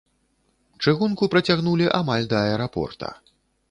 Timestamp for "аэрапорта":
2.51-3.17